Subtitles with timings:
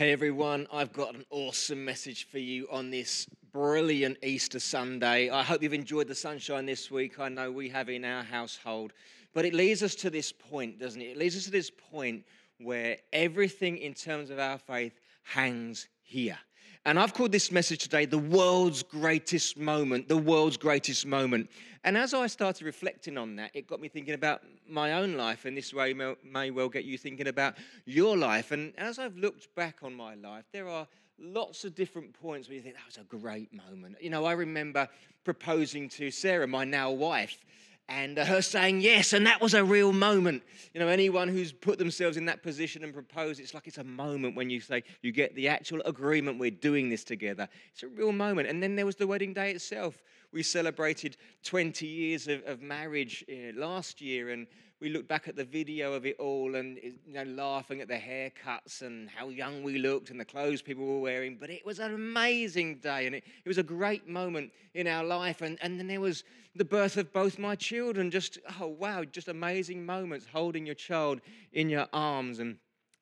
[0.00, 5.28] Hey everyone, I've got an awesome message for you on this brilliant Easter Sunday.
[5.28, 7.20] I hope you've enjoyed the sunshine this week.
[7.20, 8.94] I know we have in our household.
[9.34, 11.08] But it leads us to this point, doesn't it?
[11.08, 12.24] It leads us to this point
[12.56, 16.38] where everything in terms of our faith hangs here.
[16.86, 21.50] And I've called this message today the world's greatest moment, the world's greatest moment.
[21.84, 25.44] And as I started reflecting on that, it got me thinking about my own life,
[25.44, 25.94] and this way
[26.24, 28.50] may well get you thinking about your life.
[28.50, 30.86] And as I've looked back on my life, there are
[31.18, 33.96] lots of different points where you think that was a great moment.
[34.00, 34.88] You know, I remember
[35.22, 37.44] proposing to Sarah, my now wife,
[37.88, 40.42] and her saying yes, and that was a real moment.
[40.74, 43.84] You know, anyone who's put themselves in that position and proposed, it's like it's a
[43.84, 47.48] moment when you say you get the actual agreement, we're doing this together.
[47.72, 48.48] It's a real moment.
[48.48, 50.02] And then there was the wedding day itself.
[50.32, 54.46] We celebrated 20 years of, of marriage uh, last year, and
[54.80, 57.94] we looked back at the video of it all and you know, laughing at the
[57.94, 61.36] haircuts and how young we looked and the clothes people were wearing.
[61.38, 65.04] But it was an amazing day and it, it was a great moment in our
[65.04, 65.42] life.
[65.42, 66.24] And, and then there was
[66.56, 68.10] the birth of both my children.
[68.10, 71.20] Just, oh, wow, just amazing moments holding your child
[71.52, 72.56] in your arms and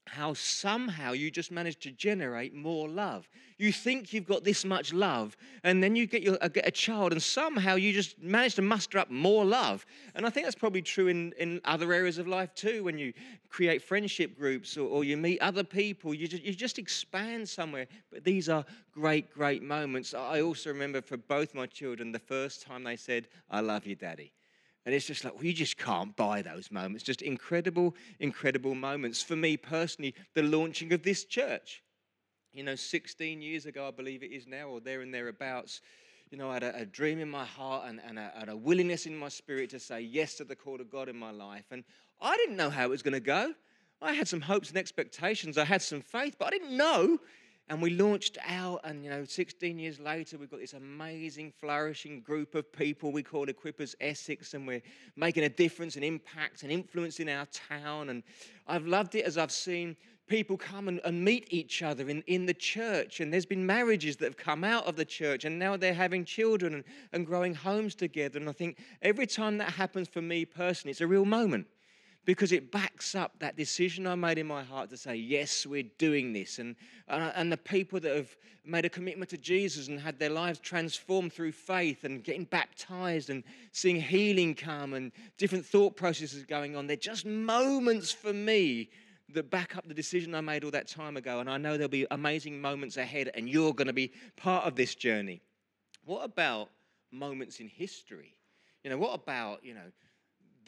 [0.09, 3.29] how somehow you just manage to generate more love.
[3.59, 6.71] You think you've got this much love, and then you get, your, uh, get a
[6.71, 9.85] child, and somehow you just manage to muster up more love.
[10.15, 12.85] And I think that's probably true in, in other areas of life too.
[12.85, 13.13] When you
[13.49, 17.87] create friendship groups or, or you meet other people, you just, you just expand somewhere.
[18.11, 20.15] But these are great, great moments.
[20.15, 23.95] I also remember for both my children the first time they said, I love you,
[23.95, 24.33] Daddy.
[24.89, 27.05] And it's just like, well, you just can't buy those moments.
[27.05, 29.23] Just incredible, incredible moments.
[29.23, 31.83] For me personally, the launching of this church.
[32.55, 35.83] You know, 16 years ago, I believe it is now, or there and thereabouts,
[36.31, 38.57] you know, I had a, a dream in my heart and, and, a, and a
[38.57, 41.67] willingness in my spirit to say yes to the call of God in my life.
[41.71, 41.85] And
[42.19, 43.53] I didn't know how it was going to go.
[44.01, 45.59] I had some hopes and expectations.
[45.59, 47.19] I had some faith, but I didn't know
[47.69, 52.21] and we launched out, and you know, 16 years later, we've got this amazing, flourishing
[52.21, 54.83] group of people we call Equippers Essex, and we're
[55.17, 58.09] making a difference and impact and influence in our town.
[58.09, 58.23] And
[58.67, 59.97] I've loved it as I've seen
[60.29, 63.21] people come and, and meet each other in, in the church.
[63.21, 66.25] And there's been marriages that have come out of the church, and now they're having
[66.25, 68.39] children and, and growing homes together.
[68.39, 71.67] And I think every time that happens for me personally, it's a real moment
[72.29, 75.89] because it backs up that decision I made in my heart to say, yes, we're
[75.97, 76.59] doing this.
[76.59, 76.77] And,
[77.09, 81.33] and the people that have made a commitment to Jesus and had their lives transformed
[81.33, 86.87] through faith and getting baptized and seeing healing come and different thought processes going on,
[86.87, 88.91] they're just moments for me
[89.33, 91.41] that back up the decision I made all that time ago.
[91.41, 94.75] And I know there'll be amazing moments ahead, and you're going to be part of
[94.75, 95.41] this journey.
[96.05, 96.69] What about
[97.11, 98.35] moments in history?
[98.85, 99.91] You know, what about, you know,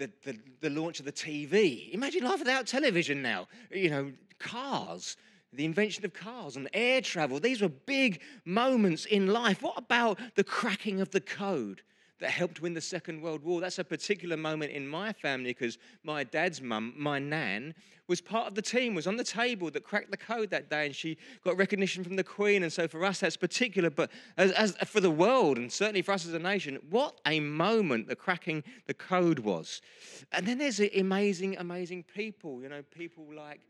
[0.00, 1.92] the, the, the launch of the TV.
[1.92, 3.46] Imagine life without television now.
[3.70, 5.16] You know, cars,
[5.52, 7.38] the invention of cars and air travel.
[7.38, 9.62] These were big moments in life.
[9.62, 11.82] What about the cracking of the code?
[12.20, 13.60] That helped win the Second World War.
[13.60, 17.74] That's a particular moment in my family because my dad's mum, my nan,
[18.06, 20.86] was part of the team, was on the table that cracked the code that day,
[20.86, 22.62] and she got recognition from the Queen.
[22.62, 23.88] And so for us, that's particular.
[23.88, 27.40] But as, as for the world, and certainly for us as a nation, what a
[27.40, 29.80] moment the cracking the code was.
[30.32, 33.60] And then there's amazing, amazing people, you know, people like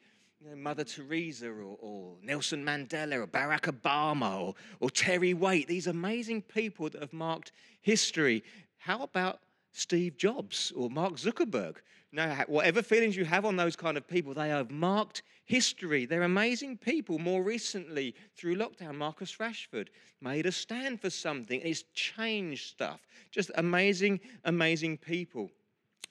[0.40, 5.68] you know, Mother Teresa or, or, Nelson Mandela or Barack Obama or, or Terry Waite,
[5.68, 7.52] these amazing people that have marked
[7.82, 8.42] history.
[8.78, 9.40] How about
[9.72, 11.76] Steve Jobs or Mark Zuckerberg?
[12.12, 16.06] Now, whatever feelings you have on those kind of people, they have marked history.
[16.06, 17.18] They're amazing people.
[17.18, 19.88] More recently, through lockdown, Marcus Rashford
[20.20, 23.00] made a stand for something it's changed stuff.
[23.30, 25.50] Just amazing, amazing people.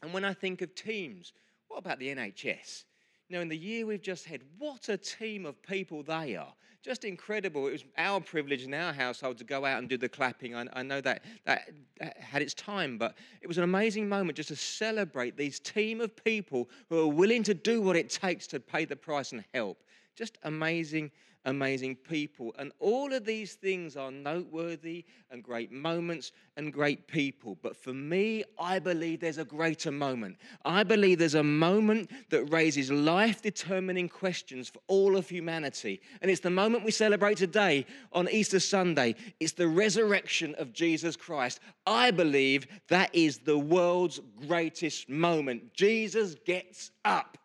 [0.01, 1.34] And when I think of teams,
[1.68, 2.85] what about the NHS?
[3.29, 6.53] Now, in the year we've just had, what a team of people they are.
[6.81, 7.67] Just incredible.
[7.67, 10.56] It was our privilege in our household to go out and do the clapping.
[10.56, 11.69] I, I know that, that,
[12.00, 16.00] that had its time, but it was an amazing moment just to celebrate these team
[16.00, 19.44] of people who are willing to do what it takes to pay the price and
[19.53, 19.84] help.
[20.16, 21.12] Just amazing,
[21.45, 22.53] amazing people.
[22.57, 27.57] And all of these things are noteworthy and great moments and great people.
[27.62, 30.38] But for me, I believe there's a greater moment.
[30.65, 36.01] I believe there's a moment that raises life determining questions for all of humanity.
[36.21, 39.15] And it's the moment we celebrate today on Easter Sunday.
[39.39, 41.59] It's the resurrection of Jesus Christ.
[41.85, 45.74] I believe that is the world's greatest moment.
[45.74, 47.38] Jesus gets up.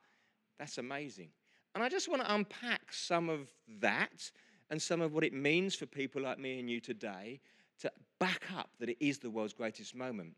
[0.59, 1.29] That's amazing.
[1.75, 3.49] And I just want to unpack some of
[3.81, 4.31] that
[4.71, 7.41] and some of what it means for people like me and you today
[7.81, 10.35] to back up that it is the world's greatest moment.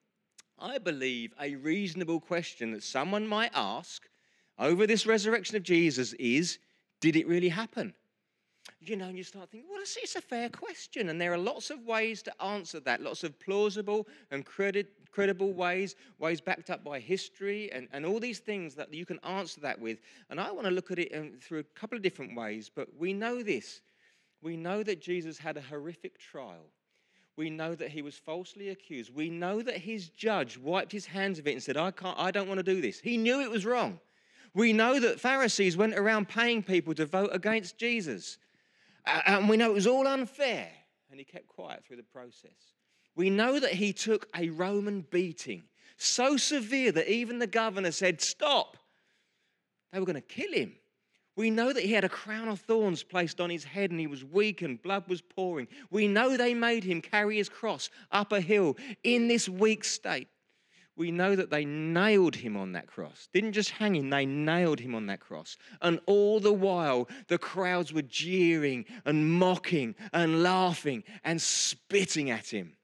[0.58, 4.08] I believe a reasonable question that someone might ask
[4.58, 6.58] over this resurrection of Jesus is
[7.00, 7.92] Did it really happen?
[8.80, 11.08] You know, and you start thinking, well, it's, it's a fair question.
[11.08, 15.54] And there are lots of ways to answer that, lots of plausible and credit, credible
[15.54, 19.62] ways, ways backed up by history, and, and all these things that you can answer
[19.62, 19.98] that with.
[20.28, 22.88] And I want to look at it um, through a couple of different ways, but
[22.98, 23.80] we know this.
[24.42, 26.66] We know that Jesus had a horrific trial.
[27.38, 29.14] We know that he was falsely accused.
[29.14, 32.30] We know that his judge wiped his hands of it and said, I, can't, I
[32.30, 33.00] don't want to do this.
[33.00, 33.98] He knew it was wrong.
[34.52, 38.36] We know that Pharisees went around paying people to vote against Jesus.
[39.06, 40.68] And we know it was all unfair.
[41.10, 42.75] And he kept quiet through the process.
[43.16, 45.64] We know that he took a Roman beating
[45.96, 48.76] so severe that even the governor said, Stop.
[49.92, 50.74] They were going to kill him.
[51.36, 54.06] We know that he had a crown of thorns placed on his head and he
[54.06, 55.68] was weak and blood was pouring.
[55.90, 60.28] We know they made him carry his cross up a hill in this weak state.
[60.96, 63.28] We know that they nailed him on that cross.
[63.34, 65.58] Didn't just hang him, they nailed him on that cross.
[65.82, 72.48] And all the while, the crowds were jeering and mocking and laughing and spitting at
[72.48, 72.75] him.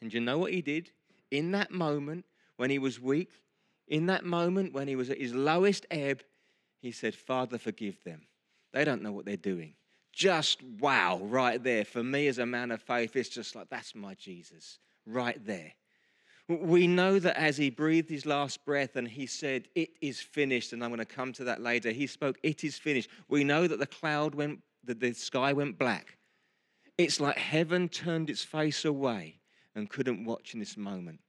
[0.00, 0.90] And you know what he did?
[1.30, 2.24] In that moment,
[2.56, 3.30] when he was weak,
[3.88, 6.22] in that moment, when he was at his lowest ebb,
[6.80, 8.22] he said, Father, forgive them.
[8.72, 9.74] They don't know what they're doing.
[10.12, 11.84] Just wow, right there.
[11.84, 15.72] For me as a man of faith, it's just like, that's my Jesus, right there.
[16.48, 20.72] We know that as he breathed his last breath and he said, It is finished,
[20.72, 23.08] and I'm going to come to that later, he spoke, It is finished.
[23.28, 26.16] We know that the cloud went, that the sky went black.
[26.98, 29.39] It's like heaven turned its face away
[29.74, 31.20] and couldn't watch in this moment.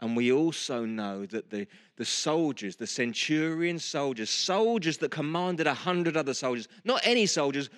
[0.00, 5.74] And we also know that the, the soldiers, the centurion soldiers, soldiers that commanded a
[5.74, 7.70] hundred other soldiers, not any soldiers,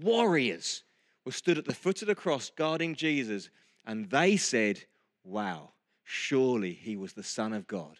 [0.00, 0.82] warriors,
[1.24, 3.50] were stood at the foot of the cross guarding Jesus.
[3.86, 4.82] And they said,
[5.24, 5.72] Wow,
[6.04, 7.98] surely he was the Son of God.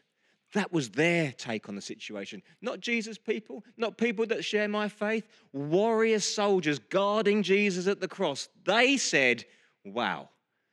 [0.54, 2.42] That was their take on the situation.
[2.62, 8.08] Not Jesus' people, not people that share my faith, warrior soldiers guarding Jesus at the
[8.08, 8.48] cross.
[8.64, 9.44] They said,
[9.84, 10.30] Wow,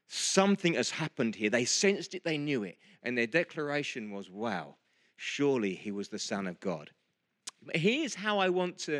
[0.07, 1.49] Something has happened here.
[1.49, 2.77] They sensed it, they knew it.
[3.03, 4.75] And their declaration was, wow,
[5.15, 6.91] surely he was the Son of God.
[7.73, 8.99] Here's how I want to,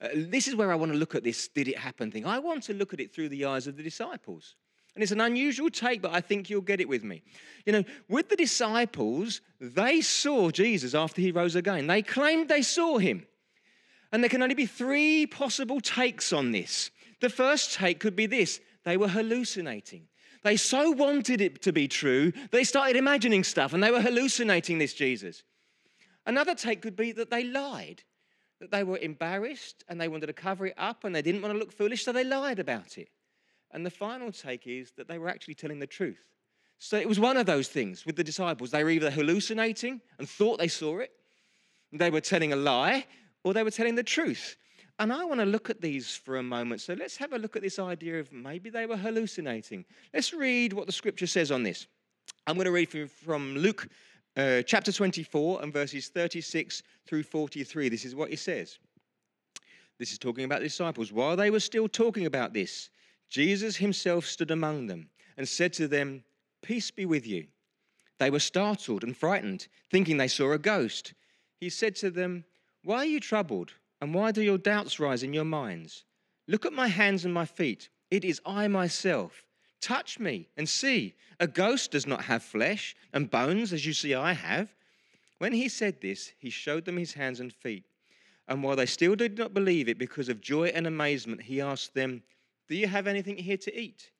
[0.00, 2.26] uh, this is where I want to look at this did it happen thing.
[2.26, 4.56] I want to look at it through the eyes of the disciples.
[4.94, 7.22] And it's an unusual take, but I think you'll get it with me.
[7.64, 11.86] You know, with the disciples, they saw Jesus after he rose again.
[11.86, 13.26] They claimed they saw him.
[14.12, 16.90] And there can only be three possible takes on this.
[17.20, 20.08] The first take could be this they were hallucinating.
[20.42, 24.78] They so wanted it to be true, they started imagining stuff and they were hallucinating
[24.78, 25.42] this Jesus.
[26.26, 28.02] Another take could be that they lied,
[28.60, 31.54] that they were embarrassed and they wanted to cover it up and they didn't want
[31.54, 33.08] to look foolish, so they lied about it.
[33.72, 36.26] And the final take is that they were actually telling the truth.
[36.78, 38.70] So it was one of those things with the disciples.
[38.70, 41.12] They were either hallucinating and thought they saw it,
[41.92, 43.06] they were telling a lie,
[43.44, 44.56] or they were telling the truth.
[45.00, 46.82] And I want to look at these for a moment.
[46.82, 49.86] So let's have a look at this idea of maybe they were hallucinating.
[50.12, 51.86] Let's read what the scripture says on this.
[52.46, 53.88] I'm going to read from, Luke
[54.36, 57.88] uh, chapter 24 and verses 36 through 43.
[57.88, 58.78] This is what it says.
[59.98, 61.12] This is talking about the disciples.
[61.12, 62.90] While they were still talking about this,
[63.30, 65.08] Jesus himself stood among them
[65.38, 66.22] and said to them,
[66.60, 67.46] Peace be with you.
[68.18, 71.14] They were startled and frightened, thinking they saw a ghost.
[71.58, 72.44] He said to them,
[72.84, 73.72] Why are you troubled?
[74.00, 76.04] And why do your doubts rise in your minds?
[76.48, 77.88] Look at my hands and my feet.
[78.10, 79.44] It is I myself.
[79.80, 81.14] Touch me and see.
[81.38, 84.74] A ghost does not have flesh and bones as you see I have.
[85.38, 87.84] When he said this, he showed them his hands and feet.
[88.48, 91.94] And while they still did not believe it because of joy and amazement, he asked
[91.94, 92.22] them,
[92.68, 94.10] Do you have anything here to eat?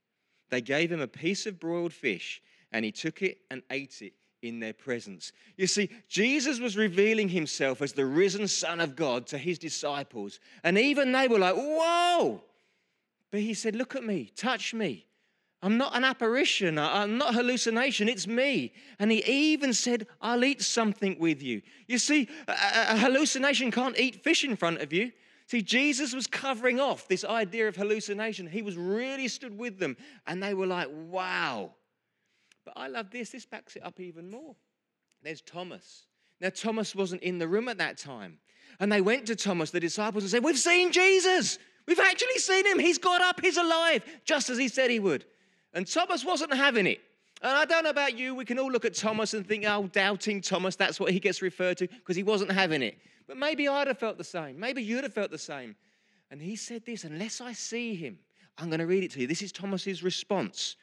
[0.51, 2.41] They gave him a piece of broiled fish,
[2.73, 5.33] and he took it and ate it in their presence.
[5.57, 10.41] You see, Jesus was revealing himself as the risen Son of God to his disciples.
[10.65, 12.43] And even they were like, whoa!
[13.31, 15.07] But he said, Look at me, touch me.
[15.63, 18.73] I'm not an apparition, I'm not hallucination, it's me.
[18.99, 21.61] And he even said, I'll eat something with you.
[21.87, 25.13] You see, a, hallucination can't eat fish in front of you.
[25.49, 28.47] See, Jesus was covering off this idea of hallucination.
[28.47, 31.73] He was really stood with them, and they were like, wow.
[32.65, 33.31] But I love this.
[33.31, 34.55] This backs it up even more.
[35.23, 36.07] There's Thomas.
[36.41, 38.39] Now, Thomas wasn't in the room at that time.
[38.79, 41.59] And they went to Thomas, the disciples, and said, We've seen Jesus.
[41.87, 42.79] We've actually seen him.
[42.79, 43.41] He's got up.
[43.41, 45.25] He's alive, just as he said he would.
[45.75, 47.01] And Thomas wasn't having it.
[47.43, 49.87] And I don't know about you, we can all look at Thomas and think, oh,
[49.87, 52.99] doubting Thomas, that's what he gets referred to because he wasn't having it.
[53.27, 54.61] But maybe I'd have felt the same.
[54.61, 55.75] Maybe you'd have felt the same.
[56.31, 58.19] And he said this, unless I see him,
[58.59, 59.27] I'm going to read it to you.
[59.27, 60.77] This is Thomas's response.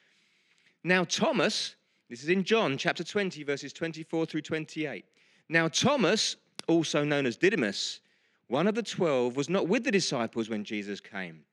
[0.88, 1.76] Now, Thomas,
[2.10, 5.04] this is in John chapter 20, verses 24 through 28.
[5.50, 8.00] Now, Thomas, also known as Didymus,
[8.48, 11.44] one of the twelve, was not with the disciples when Jesus came.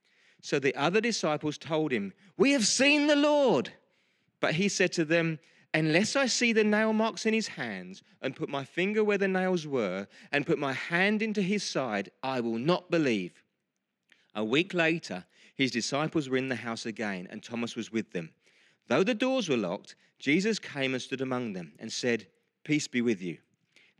[0.40, 3.72] So the other disciples told him, We have seen the Lord.
[4.38, 5.40] But he said to them,
[5.74, 9.26] Unless I see the nail marks in his hands, and put my finger where the
[9.26, 13.42] nails were, and put my hand into his side, I will not believe.
[14.36, 15.24] A week later,
[15.56, 18.30] his disciples were in the house again, and Thomas was with them.
[18.88, 22.26] Though the doors were locked, Jesus came and stood among them and said,
[22.64, 23.38] Peace be with you.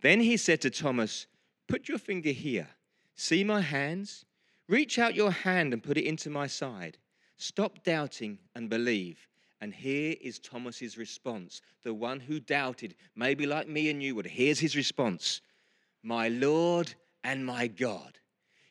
[0.00, 1.26] Then he said to Thomas,
[1.66, 2.68] Put your finger here.
[3.14, 4.24] See my hands?
[4.68, 6.98] Reach out your hand and put it into my side.
[7.36, 9.28] Stop doubting and believe.
[9.60, 11.62] And here is Thomas's response.
[11.82, 14.26] The one who doubted, maybe like me and you would.
[14.26, 15.40] Here's his response
[16.02, 18.18] My Lord and my God.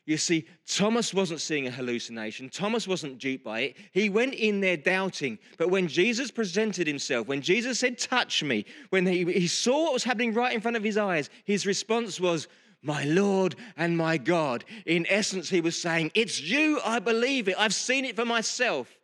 [0.06, 2.50] You see, Thomas wasn't seeing a hallucination.
[2.50, 3.76] Thomas wasn't duped by it.
[3.92, 5.38] He went in there doubting.
[5.56, 9.94] But when Jesus presented himself, when Jesus said, Touch me, when he, he saw what
[9.94, 12.48] was happening right in front of his eyes, his response was,
[12.82, 14.66] My Lord and my God.
[14.84, 17.56] In essence, he was saying, It's you, I believe it.
[17.58, 18.94] I've seen it for myself.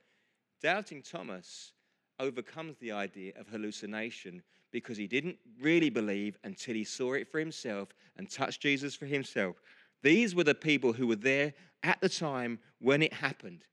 [0.62, 1.72] Doubting Thomas
[2.18, 7.38] overcomes the idea of hallucination because he didn't really believe until he saw it for
[7.38, 7.88] himself
[8.18, 9.56] and touched Jesus for himself.
[10.02, 13.64] These were the people who were there at the time when it happened.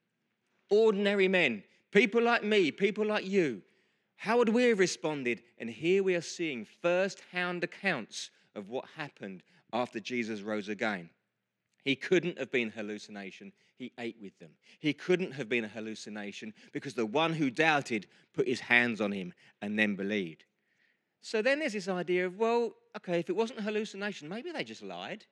[0.69, 3.61] Ordinary men, people like me, people like you.
[4.17, 5.43] How would we have responded?
[5.57, 11.09] And here we are seeing first hand accounts of what happened after Jesus rose again.
[11.83, 13.53] He couldn't have been a hallucination.
[13.77, 14.49] He ate with them.
[14.79, 19.11] He couldn't have been a hallucination because the one who doubted put his hands on
[19.11, 20.43] him and then believed.
[21.21, 24.63] So then there's this idea of, well, okay, if it wasn't a hallucination, maybe they
[24.63, 25.25] just lied.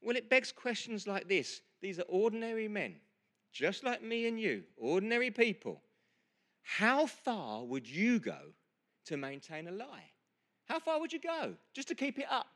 [0.00, 1.62] Well, it begs questions like this.
[1.80, 2.96] These are ordinary men,
[3.52, 5.82] just like me and you, ordinary people.
[6.62, 8.38] How far would you go
[9.06, 10.10] to maintain a lie?
[10.66, 12.46] How far would you go just to keep it up?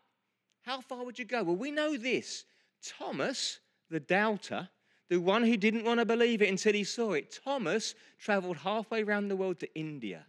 [0.62, 1.42] How far would you go?
[1.42, 2.44] Well, we know this
[2.82, 4.68] Thomas, the doubter,
[5.08, 9.02] the one who didn't want to believe it until he saw it, Thomas traveled halfway
[9.02, 10.24] around the world to India.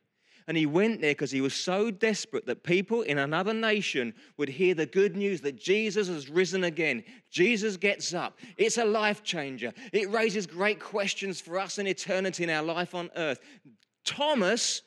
[0.47, 4.49] And he went there because he was so desperate that people in another nation would
[4.49, 7.03] hear the good news that Jesus has risen again.
[7.29, 8.39] Jesus gets up.
[8.57, 9.73] It's a life changer.
[9.93, 13.39] It raises great questions for us in eternity in our life on earth.
[14.03, 14.81] Thomas,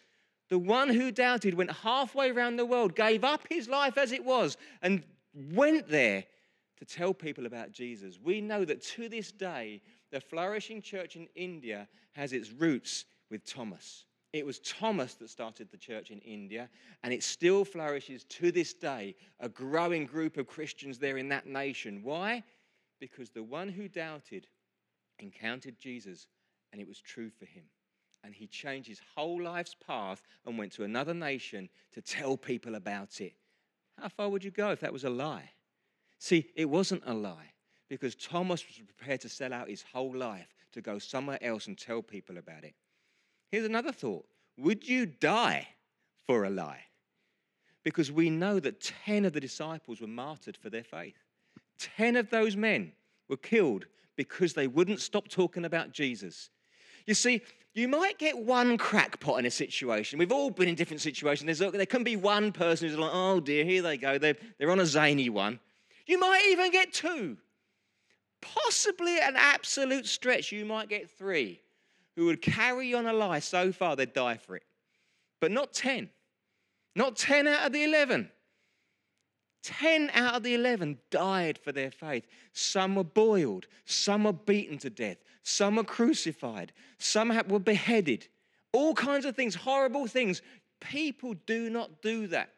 [0.49, 4.25] the one who doubted, went halfway around the world, gave up his life as it
[4.25, 5.02] was, and
[5.52, 6.25] went there
[6.78, 8.18] to tell people about Jesus.
[8.23, 9.80] We know that to this day,
[10.11, 14.04] the flourishing church in India has its roots with Thomas.
[14.35, 16.69] It was Thomas that started the church in India,
[17.05, 21.47] and it still flourishes to this day, a growing group of Christians there in that
[21.47, 22.00] nation.
[22.03, 22.43] Why?
[22.99, 24.49] Because the one who doubted
[25.21, 26.26] encountered Jesus,
[26.73, 27.62] and it was true for him.
[28.25, 32.75] And he changed his whole life's path and went to another nation to tell people
[32.75, 33.35] about it.
[34.00, 35.49] How far would you go if that was a lie?
[36.19, 37.53] See, it wasn't a lie
[37.88, 41.79] because Thomas was prepared to sell out his whole life to go somewhere else and
[41.79, 42.75] tell people about it.
[43.54, 45.68] Here's another thought Would you die
[46.26, 46.80] for a lie?
[47.84, 51.14] Because we know that 10 of the disciples were martyred for their faith.
[51.78, 52.90] 10 of those men
[53.28, 56.50] were killed because they wouldn't stop talking about Jesus.
[57.06, 57.42] You see,
[57.75, 60.18] you might get one crackpot in a situation.
[60.18, 61.56] We've all been in different situations.
[61.56, 64.18] There's, there can be one person who's like, oh dear, here they go.
[64.18, 65.61] They're, they're on a zany one.
[66.08, 67.37] You might even get two.
[68.40, 71.61] Possibly an absolute stretch, you might get three
[72.16, 74.64] who would carry on a lie so far they'd die for it.
[75.40, 76.11] But not 10.
[76.97, 78.30] Not 10 out of the 11.
[79.62, 82.26] 10 out of the 11 died for their faith.
[82.52, 88.28] Some were boiled, some were beaten to death, some were crucified, some were beheaded.
[88.73, 90.42] All kinds of things, horrible things.
[90.80, 92.50] People do not do that.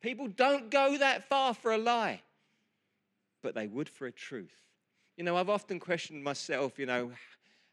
[0.00, 2.22] People don't go that far for a lie
[3.46, 4.64] but they would for a truth.
[5.16, 7.12] You know, I've often questioned myself, you know,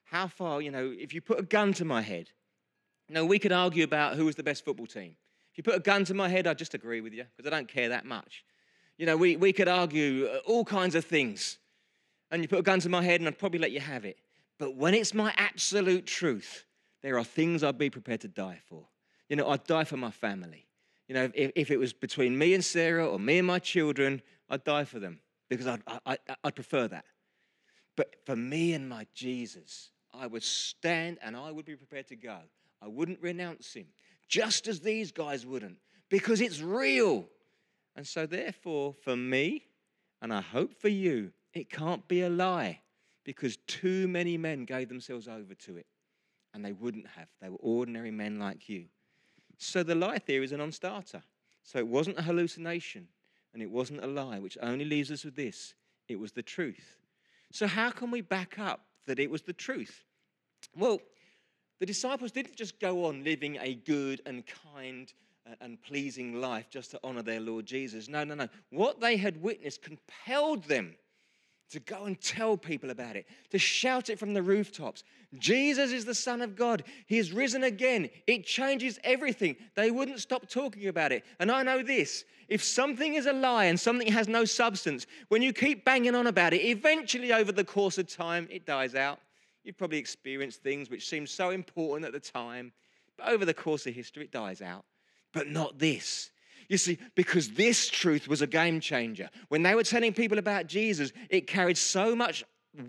[0.06, 2.30] how far, you know, if you put a gun to my head,
[3.08, 5.16] you know, we could argue about who was the best football team.
[5.52, 7.56] If you put a gun to my head, I'd just agree with you because I
[7.56, 8.44] don't care that much.
[8.98, 11.58] You know, we, we could argue uh, all kinds of things.
[12.32, 14.18] And you put a gun to my head and I'd probably let you have it.
[14.58, 16.66] But when it's my absolute truth,
[17.02, 18.88] there are things I'd be prepared to die for.
[19.30, 20.68] You know, I'd die for my family.
[21.08, 24.22] You know, if, if it was between me and Sarah or me and my children,
[24.50, 25.20] I'd die for them
[25.50, 27.06] because I'd, I, I'd prefer that.
[27.96, 32.16] But for me and my Jesus, I would stand and I would be prepared to
[32.16, 32.38] go.
[32.82, 33.88] I wouldn't renounce him,
[34.28, 35.78] just as these guys wouldn't,
[36.10, 37.26] because it's real.
[37.96, 39.66] And so, therefore, for me,
[40.22, 42.82] and I hope for you, it can't be a lie
[43.24, 45.86] because too many men gave themselves over to it.
[46.54, 47.28] And they wouldn't have.
[47.42, 48.86] They were ordinary men like you.
[49.58, 51.24] So the lie theory is a non starter.
[51.64, 53.08] So it wasn't a hallucination
[53.54, 55.74] and it wasn't a lie, which only leaves us with this
[56.10, 56.98] it was the truth.
[57.52, 60.04] So, how can we back up that it was the truth?
[60.76, 61.00] Well,
[61.80, 64.44] the disciples didn't just go on living a good and
[64.74, 65.12] kind
[65.46, 68.08] uh, and pleasing life just to honor their Lord Jesus.
[68.08, 68.48] No, no, no.
[68.70, 70.96] What they had witnessed compelled them
[71.74, 75.04] to go and tell people about it, to shout it from the rooftops.
[75.38, 76.84] Jesus is the Son of God.
[77.08, 78.10] He is risen again.
[78.28, 79.56] It changes everything.
[79.76, 81.24] They wouldn't stop talking about it.
[81.40, 85.42] And I know this if something is a lie and something has no substance, when
[85.42, 89.20] you keep banging on about it, eventually over the course of time, it dies out.
[89.64, 92.72] You've probably experienced things which seem so important at the time,
[93.18, 94.86] but over the course of history, it dies out.
[95.34, 96.30] But not this.
[96.74, 99.30] You see, because this truth was a game changer.
[99.50, 102.44] When they were telling people about Jesus, it carried so much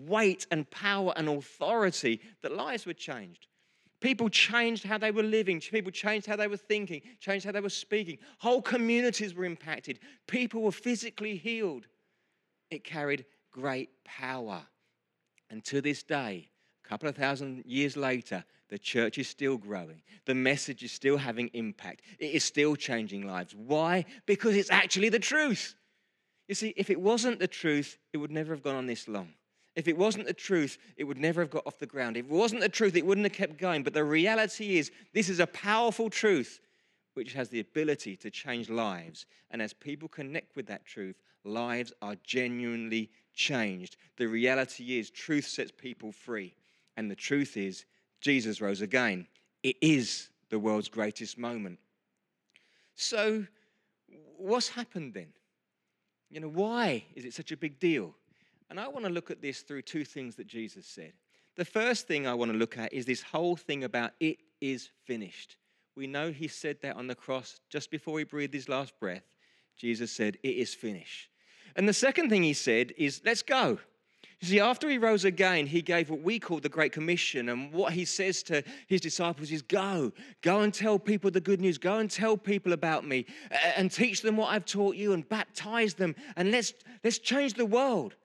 [0.07, 3.45] weight and power and authority that lives were changed.
[4.01, 7.61] People changed how they were living, people changed how they were thinking, changed how they
[7.61, 8.17] were speaking.
[8.39, 11.85] Whole communities were impacted, people were physically healed.
[12.71, 14.63] It carried great power.
[15.51, 16.49] And to this day,
[16.83, 20.01] a couple of thousand years later, the church is still growing.
[20.25, 22.01] The message is still having impact.
[22.19, 23.53] It is still changing lives.
[23.55, 24.05] Why?
[24.25, 25.75] Because it's actually the truth.
[26.47, 29.33] You see, if it wasn't the truth, it would never have gone on this long.
[29.75, 32.17] If it wasn't the truth, it would never have got off the ground.
[32.17, 33.83] If it wasn't the truth, it wouldn't have kept going.
[33.83, 36.61] But the reality is, this is a powerful truth
[37.13, 39.25] which has the ability to change lives.
[39.51, 43.97] And as people connect with that truth, lives are genuinely changed.
[44.17, 46.55] The reality is, truth sets people free.
[46.97, 47.85] And the truth is,
[48.21, 49.27] Jesus rose again.
[49.63, 51.79] It is the world's greatest moment.
[52.95, 53.45] So,
[54.37, 55.27] what's happened then?
[56.29, 58.15] You know, why is it such a big deal?
[58.69, 61.13] And I want to look at this through two things that Jesus said.
[61.55, 64.89] The first thing I want to look at is this whole thing about it is
[65.05, 65.57] finished.
[65.95, 69.23] We know he said that on the cross just before he breathed his last breath.
[69.77, 71.29] Jesus said, It is finished.
[71.75, 73.79] And the second thing he said is, Let's go.
[74.41, 77.49] You see, after he rose again, he gave what we call the Great Commission.
[77.49, 81.61] And what he says to his disciples is go, go and tell people the good
[81.61, 81.77] news.
[81.77, 83.25] Go and tell people about me
[83.77, 86.15] and teach them what I've taught you and baptize them.
[86.35, 88.15] And let's, let's change the world.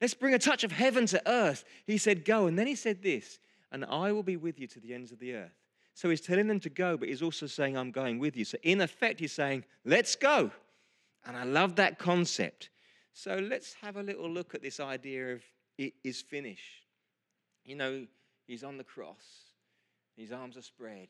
[0.00, 1.64] Let's bring a touch of heaven to earth.
[1.86, 2.46] He said, go.
[2.46, 3.38] And then he said this,
[3.70, 5.54] and I will be with you to the ends of the earth.
[5.94, 8.44] So he's telling them to go, but he's also saying, I'm going with you.
[8.44, 10.50] So in effect, he's saying, let's go.
[11.26, 12.70] And I love that concept.
[13.12, 15.42] So let's have a little look at this idea of
[15.78, 16.84] it is finished.
[17.64, 18.06] You know,
[18.46, 19.24] he's on the cross,
[20.16, 21.08] his arms are spread,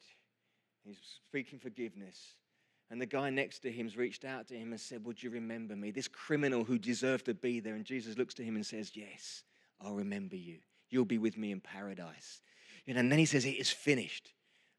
[0.84, 2.34] he's speaking forgiveness.
[2.90, 5.76] And the guy next to him's reached out to him and said, Would you remember
[5.76, 5.90] me?
[5.90, 7.74] This criminal who deserved to be there.
[7.74, 9.42] And Jesus looks to him and says, Yes,
[9.80, 10.58] I'll remember you.
[10.88, 12.40] You'll be with me in paradise.
[12.86, 14.32] And then he says, It is finished.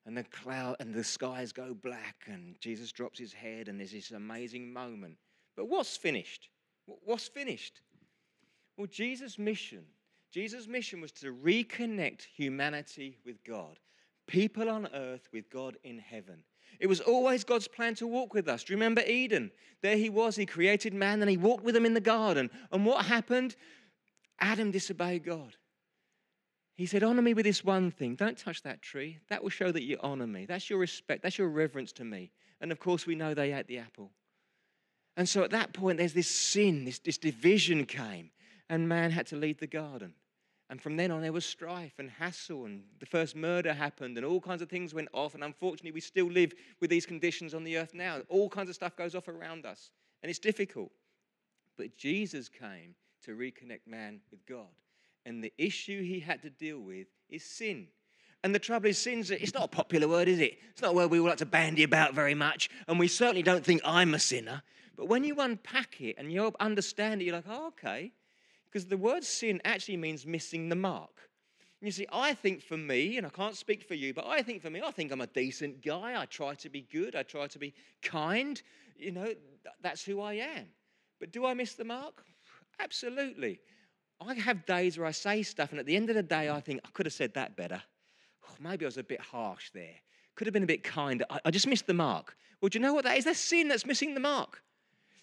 [0.07, 3.91] And the cloud and the skies go black, and Jesus drops his head, and there's
[3.91, 5.17] this amazing moment.
[5.55, 6.49] But what's finished?
[6.87, 7.81] What's finished?
[8.79, 9.83] Well, Jesus' mission,
[10.31, 13.77] Jesus' mission was to reconnect humanity with God,
[14.25, 16.45] people on earth with God in heaven.
[16.79, 18.63] It was always God's plan to walk with us.
[18.63, 19.51] Do you remember Eden?
[19.81, 22.49] There he was, he created man and he walked with him in the garden.
[22.71, 23.57] And what happened?
[24.39, 25.57] Adam disobeyed God.
[26.75, 28.15] He said, Honor me with this one thing.
[28.15, 29.17] Don't touch that tree.
[29.29, 30.45] That will show that you honor me.
[30.45, 31.21] That's your respect.
[31.21, 32.31] That's your reverence to me.
[32.61, 34.11] And of course, we know they ate the apple.
[35.17, 38.31] And so at that point, there's this sin, this, this division came
[38.69, 40.13] and man had to leave the garden.
[40.69, 44.25] And from then on, there was strife and hassle, and the first murder happened, and
[44.25, 45.33] all kinds of things went off.
[45.33, 48.21] And unfortunately, we still live with these conditions on the earth now.
[48.29, 50.91] All kinds of stuff goes off around us, and it's difficult.
[51.75, 52.93] But Jesus came
[53.25, 54.67] to reconnect man with God.
[55.25, 57.87] And the issue he had to deal with is sin.
[58.43, 60.59] And the trouble is, sin's it's not a popular word, is it?
[60.71, 62.69] It's not a word we all like to bandy about very much.
[62.87, 64.61] And we certainly don't think I'm a sinner.
[64.95, 68.11] But when you unpack it and you understand it, you're like, oh, okay.
[68.71, 71.11] Because the word sin actually means missing the mark.
[71.81, 74.41] And you see, I think for me, and I can't speak for you, but I
[74.41, 76.19] think for me, I think I'm a decent guy.
[76.19, 77.15] I try to be good.
[77.15, 78.61] I try to be kind.
[78.97, 79.33] You know,
[79.81, 80.65] that's who I am.
[81.19, 82.23] But do I miss the mark?
[82.79, 83.59] Absolutely.
[84.21, 86.59] I have days where I say stuff, and at the end of the day, I
[86.59, 87.81] think I could have said that better.
[88.49, 89.95] Oh, maybe I was a bit harsh there.
[90.35, 91.25] Could have been a bit kinder.
[91.29, 92.35] I, I just missed the mark.
[92.59, 93.25] Well, do you know what that is?
[93.25, 94.61] That's sin that's missing the mark.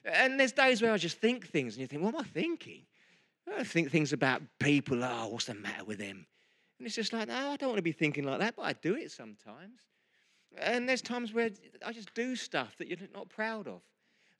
[0.05, 2.83] And there's days where I just think things, and you think, what am I thinking?
[3.55, 6.27] I think things about people, oh, what's the matter with them?
[6.79, 8.73] And it's just like, no, I don't want to be thinking like that, but I
[8.75, 9.81] do it sometimes.
[10.59, 11.51] And there's times where
[11.85, 13.81] I just do stuff that you're not proud of.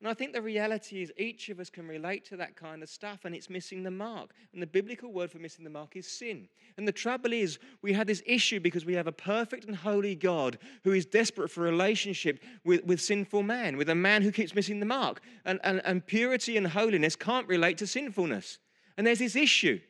[0.01, 2.91] And I think the reality is each of us can relate to that kind of
[2.91, 4.35] stuff, and it's missing the mark.
[4.53, 6.49] And the biblical word for missing the mark is sin.
[6.77, 10.15] And the trouble is, we have this issue because we have a perfect and holy
[10.15, 14.55] God who is desperate for relationship with, with sinful man, with a man who keeps
[14.55, 15.23] missing the mark.
[15.47, 18.59] And, and, and purity and holiness can't relate to sinfulness.
[18.97, 19.81] And there's this issue.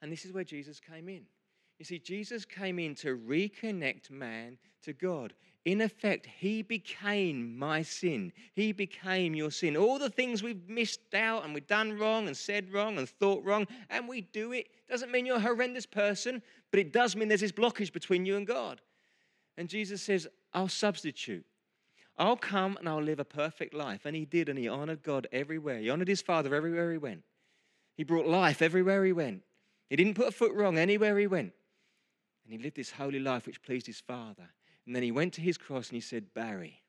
[0.00, 1.22] And this is where Jesus came in.
[1.78, 5.34] You see, Jesus came in to reconnect man to God.
[5.64, 8.32] In effect, he became my sin.
[8.54, 9.76] He became your sin.
[9.76, 13.44] All the things we've missed out and we've done wrong and said wrong and thought
[13.44, 17.28] wrong, and we do it, doesn't mean you're a horrendous person, but it does mean
[17.28, 18.80] there's this blockage between you and God.
[19.56, 21.44] And Jesus says, I'll substitute.
[22.18, 24.04] I'll come and I'll live a perfect life.
[24.04, 25.78] And he did, and he honored God everywhere.
[25.78, 27.22] He honored his Father everywhere he went.
[27.94, 29.42] He brought life everywhere he went.
[29.88, 31.52] He didn't put a foot wrong anywhere he went.
[32.44, 34.48] And he lived this holy life which pleased his Father.
[34.86, 36.82] And then he went to his cross and he said, Barry,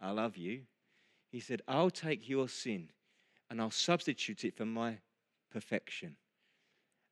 [0.00, 0.62] I love you.
[1.30, 2.90] He said, I'll take your sin
[3.48, 4.98] and I'll substitute it for my
[5.50, 6.16] perfection.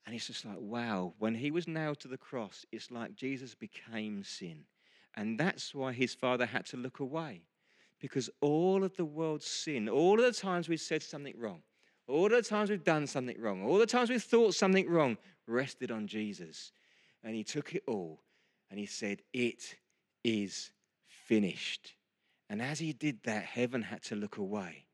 [0.06, 3.54] And it's just like, wow, when he was nailed to the cross, it's like Jesus
[3.54, 4.64] became sin.
[5.16, 7.42] And that's why his father had to look away.
[8.00, 11.62] Because all of the world's sin, all of the times we've said something wrong,
[12.09, 15.16] all the times we've done something wrong, all the times we've thought something wrong,
[15.47, 16.73] rested on Jesus.
[17.23, 18.21] And he took it all
[18.71, 19.77] and he said, It
[20.25, 20.71] is
[21.07, 21.94] finished.
[22.49, 24.87] And as he did that, heaven had to look away.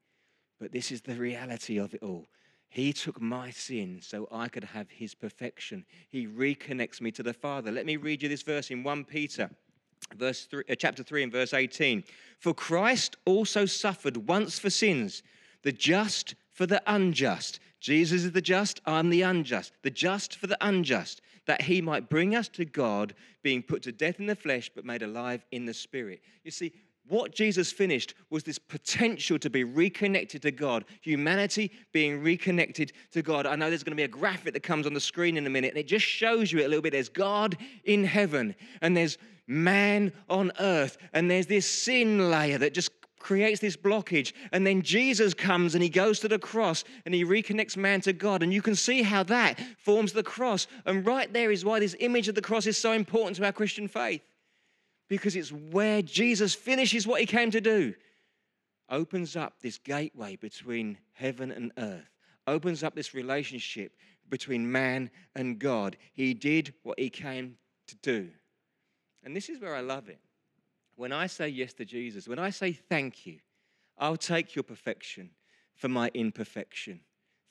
[0.61, 2.27] But this is the reality of it all.
[2.69, 5.85] He took my sin so I could have his perfection.
[6.09, 7.71] He reconnects me to the Father.
[7.71, 9.49] Let me read you this verse in 1 Peter
[10.17, 12.05] verse three, uh, chapter 3 and verse 18.
[12.39, 15.23] For Christ also suffered once for sins,
[15.63, 17.61] the just for the unjust.
[17.81, 19.73] Jesus is the just, I'm the unjust.
[19.83, 23.93] The just for the unjust, that he might bring us to God, being put to
[23.93, 26.23] death in the flesh, but made alive in the spirit.
[26.45, 26.73] You see,
[27.07, 33.21] what Jesus finished was this potential to be reconnected to God, humanity being reconnected to
[33.21, 33.45] God.
[33.45, 35.51] I know there's going to be a graphic that comes on the screen in a
[35.51, 36.93] minute, and it just shows you a little bit.
[36.93, 42.73] There's God in heaven, and there's man on earth, and there's this sin layer that
[42.73, 42.91] just
[43.25, 44.35] creates this blockage.
[44.53, 48.13] And then Jesus comes and he goes to the cross and he reconnects man to
[48.13, 48.43] God.
[48.43, 50.67] And you can see how that forms the cross.
[50.85, 53.53] And right there is why this image of the cross is so important to our
[53.53, 54.21] Christian faith.
[55.09, 57.95] Because it's where Jesus finishes what he came to do,
[58.91, 62.11] opens up this gateway between heaven and earth,
[62.47, 63.97] opens up this relationship
[64.29, 65.97] between man and God.
[66.13, 67.57] He did what he came
[67.89, 68.29] to do.
[69.23, 70.21] And this is where I love it.
[70.97, 73.39] When I say yes to Jesus, when I say thank you,
[73.99, 75.31] I'll take your perfection
[75.75, 77.01] for my imperfection.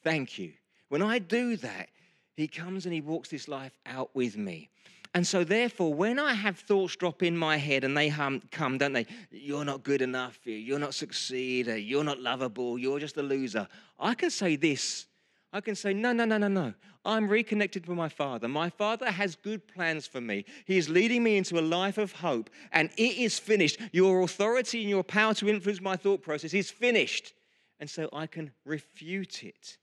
[0.03, 0.53] Thank you.
[0.89, 1.89] When I do that,
[2.35, 4.69] he comes and he walks this life out with me.
[5.15, 8.79] And so, therefore, when I have thoughts drop in my head and they hum, come,
[8.79, 9.05] don't they?
[9.29, 10.39] You're not good enough.
[10.43, 11.67] You're not succeed.
[11.67, 12.79] You're not lovable.
[12.79, 13.67] You're just a loser.
[13.99, 15.05] I can say this
[15.53, 16.73] I can say, no, no, no, no, no.
[17.05, 18.47] I'm reconnected with my Father.
[18.47, 20.45] My Father has good plans for me.
[20.65, 23.79] He is leading me into a life of hope, and it is finished.
[23.91, 27.33] Your authority and your power to influence my thought process is finished.
[27.79, 29.77] And so I can refute it.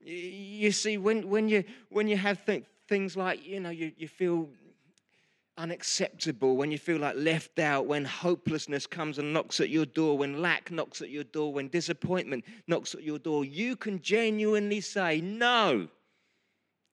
[0.00, 4.08] You see, when, when, you, when you have th- things like, you know, you, you
[4.08, 4.48] feel
[5.58, 10.18] unacceptable, when you feel like left out, when hopelessness comes and knocks at your door,
[10.18, 14.80] when lack knocks at your door, when disappointment knocks at your door, you can genuinely
[14.80, 15.88] say, No,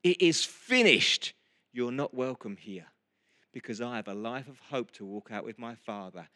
[0.03, 1.33] it is finished.
[1.71, 2.85] You're not welcome here
[3.51, 6.27] because I have a life of hope to walk out with my Father.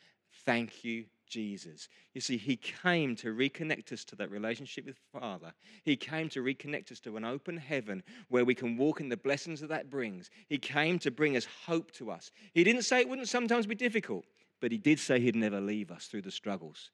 [0.45, 1.89] Thank you, Jesus.
[2.13, 5.53] You see, He came to reconnect us to that relationship with Father.
[5.83, 9.17] He came to reconnect us to an open heaven where we can walk in the
[9.17, 10.29] blessings that that brings.
[10.47, 12.31] He came to bring us hope to us.
[12.53, 14.25] He didn't say it wouldn't sometimes be difficult,
[14.61, 16.91] but He did say He'd never leave us through the struggles.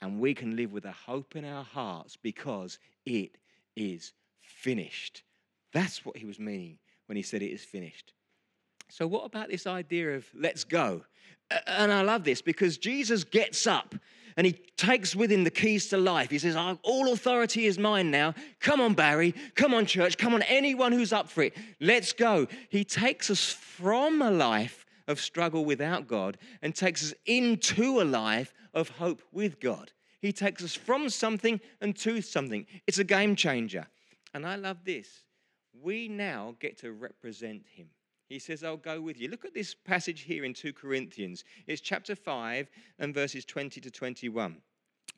[0.00, 3.36] And we can live with a hope in our hearts because it
[3.76, 5.22] is finished.
[5.72, 8.12] That's what He was meaning when He said it is finished.
[8.92, 11.00] So, what about this idea of let's go?
[11.66, 13.94] And I love this because Jesus gets up
[14.36, 16.28] and he takes with him the keys to life.
[16.28, 18.34] He says, All authority is mine now.
[18.60, 19.34] Come on, Barry.
[19.54, 20.18] Come on, church.
[20.18, 21.56] Come on, anyone who's up for it.
[21.80, 22.46] Let's go.
[22.68, 28.04] He takes us from a life of struggle without God and takes us into a
[28.04, 29.90] life of hope with God.
[30.20, 32.66] He takes us from something and to something.
[32.86, 33.86] It's a game changer.
[34.34, 35.08] And I love this.
[35.72, 37.88] We now get to represent him.
[38.32, 39.28] He says, I'll go with you.
[39.28, 41.44] Look at this passage here in 2 Corinthians.
[41.66, 44.56] It's chapter 5 and verses 20 to 21.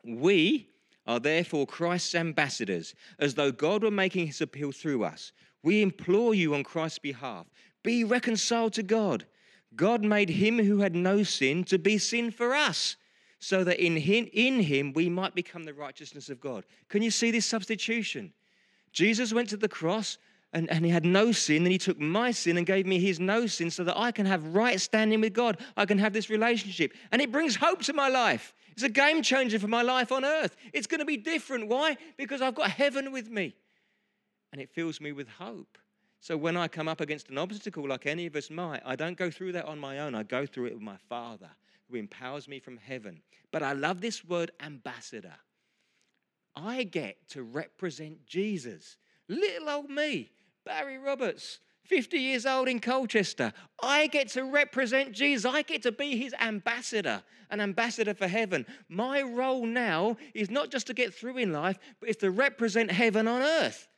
[0.05, 0.69] We
[1.07, 5.31] are therefore Christ's ambassadors, as though God were making his appeal through us.
[5.63, 7.47] We implore you on Christ's behalf
[7.85, 9.27] be reconciled to God.
[9.77, 12.97] God made him who had no sin to be sin for us,
[13.39, 16.65] so that in him, in him we might become the righteousness of God.
[16.89, 18.33] Can you see this substitution?
[18.93, 20.19] Jesus went to the cross
[20.55, 23.21] and, and he had no sin, and he took my sin and gave me his
[23.21, 25.61] no sin so that I can have right standing with God.
[25.77, 26.93] I can have this relationship.
[27.11, 28.55] And it brings hope to my life.
[28.73, 30.57] It's a game changer for my life on earth.
[30.73, 31.69] It's going to be different.
[31.69, 31.97] Why?
[32.17, 33.55] Because I've got heaven with me.
[34.55, 35.79] and it fills me with hope.
[36.21, 39.19] So when I come up against an obstacle, like any of us might, I don't
[39.19, 40.15] go through that on my own.
[40.15, 41.51] I go through it with my Father,
[41.91, 43.21] who empowers me from heaven.
[43.51, 45.35] But I love this word ambassador.
[46.55, 48.97] I get to represent Jesus.
[49.29, 50.31] Little old me,
[50.65, 53.53] Barry Roberts, 50 years old in Colchester.
[53.83, 55.45] I get to represent Jesus.
[55.45, 58.67] I get to be his ambassador, an ambassador for heaven.
[58.89, 62.91] My role now is not just to get through in life, but it's to represent
[62.91, 63.89] heaven on earth.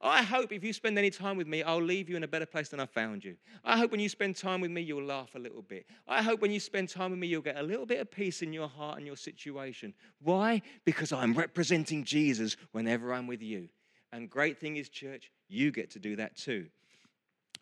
[0.00, 2.44] I hope if you spend any time with me, I'll leave you in a better
[2.44, 3.36] place than I found you.
[3.64, 5.86] I hope when you spend time with me, you'll laugh a little bit.
[6.06, 8.42] I hope when you spend time with me, you'll get a little bit of peace
[8.42, 9.94] in your heart and your situation.
[10.20, 10.60] Why?
[10.84, 13.68] Because I'm representing Jesus whenever I'm with you.
[14.16, 16.66] And great thing is, church, you get to do that too.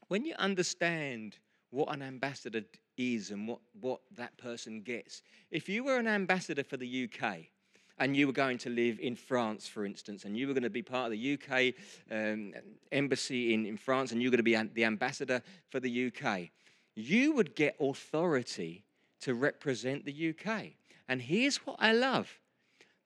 [0.06, 1.36] When you understand
[1.70, 2.62] what an ambassador
[2.96, 7.46] is and what, what that person gets, if you were an ambassador for the UK,
[7.98, 10.70] and you were going to live in France, for instance, and you were going to
[10.70, 11.74] be part of the UK
[12.10, 12.52] um,
[12.92, 16.50] embassy in, in France, and you were going to be the ambassador for the UK,
[16.94, 18.84] you would get authority
[19.20, 20.72] to represent the UK.
[21.08, 22.40] And here's what I love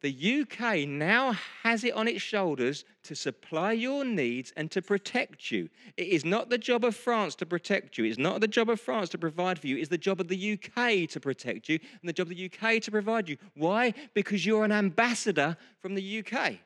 [0.00, 1.32] the UK now
[1.64, 5.68] has it on its shoulders to supply your needs and to protect you.
[5.96, 8.04] It is not the job of France to protect you.
[8.04, 9.76] It's not the job of France to provide for you.
[9.76, 12.80] It's the job of the UK to protect you and the job of the UK
[12.82, 13.38] to provide you.
[13.54, 13.92] Why?
[14.14, 16.58] Because you're an ambassador from the UK.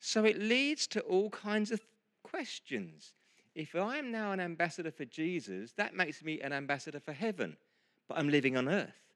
[0.00, 1.80] So it leads to all kinds of
[2.24, 3.14] questions.
[3.54, 7.56] If I am now an ambassador for Jesus, that makes me an ambassador for heaven,
[8.08, 9.09] but I'm living on earth.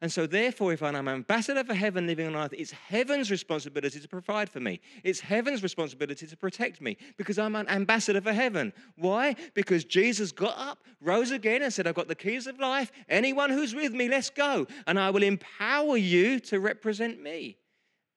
[0.00, 3.98] And so, therefore, if I'm an ambassador for heaven living on earth, it's heaven's responsibility
[3.98, 4.80] to provide for me.
[5.02, 8.72] It's heaven's responsibility to protect me because I'm an ambassador for heaven.
[8.96, 9.36] Why?
[9.54, 12.92] Because Jesus got up, rose again, and said, I've got the keys of life.
[13.08, 14.66] Anyone who's with me, let's go.
[14.86, 17.56] And I will empower you to represent me.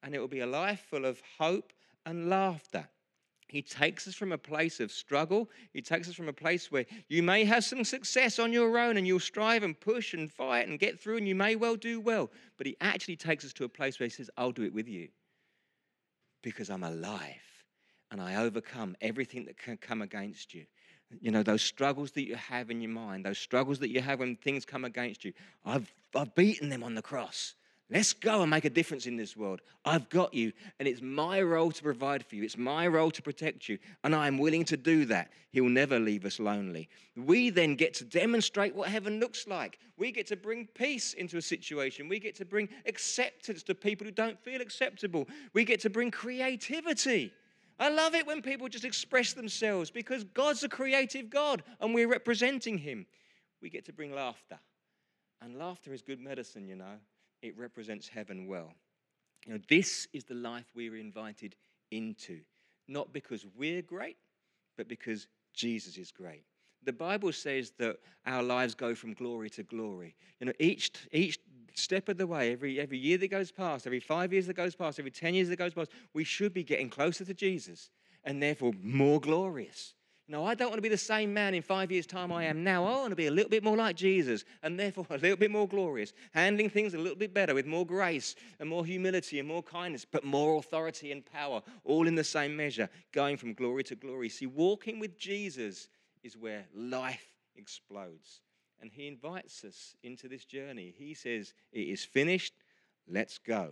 [0.03, 1.73] And it will be a life full of hope
[2.05, 2.87] and laughter.
[3.49, 5.49] He takes us from a place of struggle.
[5.73, 8.97] He takes us from a place where you may have some success on your own
[8.97, 11.99] and you'll strive and push and fight and get through and you may well do
[11.99, 12.29] well.
[12.57, 14.88] But He actually takes us to a place where He says, I'll do it with
[14.88, 15.09] you
[16.41, 17.35] because I'm alive
[18.12, 20.65] and I overcome everything that can come against you.
[21.21, 24.19] You know, those struggles that you have in your mind, those struggles that you have
[24.19, 25.33] when things come against you,
[25.65, 27.55] I've, I've beaten them on the cross.
[27.91, 29.62] Let's go and make a difference in this world.
[29.84, 32.43] I've got you, and it's my role to provide for you.
[32.43, 35.32] It's my role to protect you, and I am willing to do that.
[35.52, 36.88] He'll never leave us lonely.
[37.15, 39.80] We then get to demonstrate what heaven looks like.
[39.97, 42.08] We get to bring peace into a situation.
[42.08, 45.28] We get to bring acceptance to people who don't feel acceptable.
[45.54, 47.34] We get to bring creativity.
[47.80, 52.10] I love it when people just express themselves because God's a creative God, and we're
[52.10, 53.08] representing Him.
[53.63, 54.60] We get to bring laughter,
[55.41, 56.99] and laughter is good medicine, you know
[57.41, 58.73] it represents heaven well.
[59.45, 61.56] You know, this is the life we were invited
[61.91, 62.39] into,
[62.88, 64.17] not because we're great,
[64.78, 66.43] but because Jesus is great.
[66.84, 70.15] The Bible says that our lives go from glory to glory.
[70.39, 71.39] You know, each, each
[71.75, 74.75] step of the way, every, every year that goes past, every five years that goes
[74.75, 77.89] past, every 10 years that goes past, we should be getting closer to Jesus
[78.23, 79.93] and therefore more glorious.
[80.29, 82.63] No, I don't want to be the same man in five years' time I am
[82.63, 82.85] now.
[82.85, 85.49] I want to be a little bit more like Jesus and therefore a little bit
[85.49, 89.47] more glorious, handling things a little bit better with more grace and more humility and
[89.47, 93.83] more kindness, but more authority and power, all in the same measure, going from glory
[93.85, 94.29] to glory.
[94.29, 95.89] See, walking with Jesus
[96.21, 98.41] is where life explodes.
[98.79, 100.93] And he invites us into this journey.
[100.95, 102.53] He says, It is finished,
[103.11, 103.71] let's go.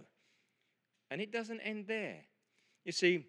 [1.11, 2.23] And it doesn't end there.
[2.83, 3.25] You see,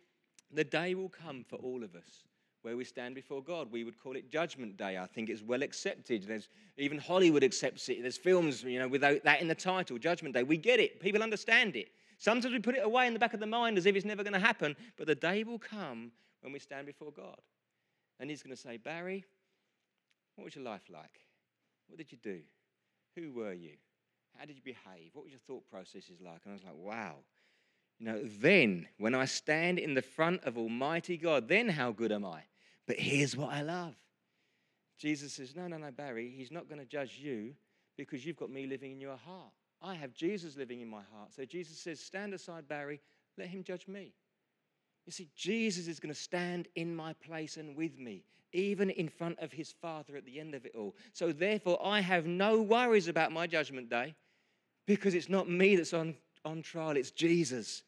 [0.51, 2.25] the day will come for all of us
[2.69, 3.73] where we stand before God.
[3.73, 4.99] We would call it Judgment Day.
[4.99, 6.25] I think it's well accepted.
[6.25, 8.03] There's even Hollywood accepts it.
[8.03, 10.43] There's films, you know, without that in the title, Judgment Day.
[10.43, 11.01] We get it.
[11.01, 11.89] People understand it.
[12.19, 14.23] Sometimes we put it away in the back of the mind as if it's never
[14.23, 14.77] going to happen.
[14.99, 17.41] But the day will come when we stand before God.
[18.21, 19.25] And He's going to say, Barry,
[20.37, 21.21] what was your life like?
[21.87, 22.41] What did you do?
[23.17, 23.77] Who were you?
[24.37, 25.13] How did you behave?
[25.15, 26.41] What was your thought processes like?
[26.45, 27.15] And I was like, wow.
[27.99, 32.13] You know, then when I stand in the front of Almighty God, then how good
[32.13, 32.43] am I?
[32.89, 33.95] But here's what I love
[34.99, 37.55] Jesus says, No, no, no, Barry, he's not going to judge you
[37.97, 39.53] because you've got me living in your heart.
[39.81, 41.33] I have Jesus living in my heart.
[41.37, 43.01] So Jesus says, Stand aside, Barry,
[43.37, 44.15] let him judge me.
[45.07, 49.09] You see, Jesus is going to stand in my place and with me, even in
[49.09, 50.97] front of his Father at the end of it all.
[51.13, 54.15] So therefore, I have no worries about my judgment day
[54.87, 57.83] because it's not me that's on, on trial, it's Jesus.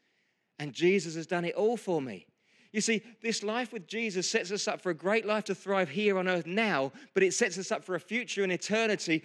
[0.59, 2.27] And Jesus has done it all for me.
[2.73, 5.89] You see, this life with Jesus sets us up for a great life to thrive
[5.89, 9.25] here on earth now, but it sets us up for a future in eternity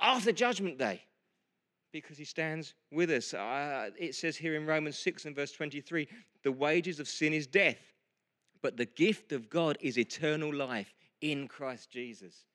[0.00, 1.02] after Judgment Day
[1.92, 3.32] because he stands with us.
[3.32, 6.08] Uh, it says here in Romans 6 and verse 23
[6.42, 7.78] the wages of sin is death.
[8.62, 12.46] But the gift of God is eternal life in Christ Jesus.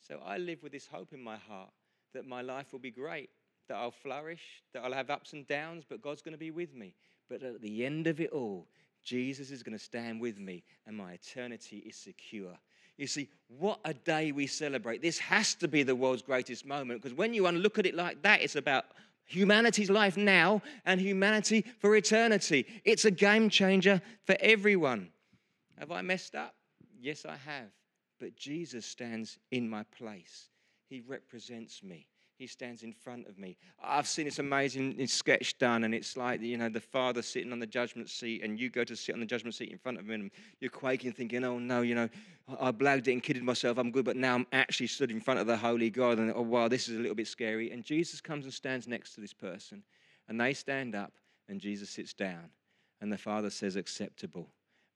[0.00, 1.70] So I live with this hope in my heart
[2.14, 3.30] that my life will be great,
[3.68, 6.74] that I'll flourish, that I'll have ups and downs, but God's going to be with
[6.74, 6.94] me.
[7.28, 8.66] But at the end of it all,
[9.02, 12.56] Jesus is going to stand with me and my eternity is secure.
[12.98, 15.02] You see, what a day we celebrate.
[15.02, 18.22] This has to be the world's greatest moment because when you look at it like
[18.22, 18.84] that, it's about
[19.24, 22.66] humanity's life now and humanity for eternity.
[22.84, 25.10] It's a game changer for everyone.
[25.78, 26.54] Have I messed up?
[27.00, 27.70] Yes, I have.
[28.20, 30.48] But Jesus stands in my place,
[30.88, 32.06] He represents me.
[32.42, 33.56] He stands in front of me.
[33.80, 37.60] I've seen this amazing sketch done, and it's like, you know, the father sitting on
[37.60, 40.10] the judgment seat, and you go to sit on the judgment seat in front of
[40.10, 42.08] him, and you're quaking, thinking, oh no, you know,
[42.58, 45.38] I blagged it and kidded myself, I'm good, but now I'm actually stood in front
[45.38, 47.70] of the holy God, and oh wow, this is a little bit scary.
[47.70, 49.84] And Jesus comes and stands next to this person,
[50.26, 51.12] and they stand up,
[51.48, 52.50] and Jesus sits down,
[53.00, 54.48] and the father says, acceptable.